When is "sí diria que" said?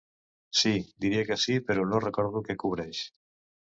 0.61-1.37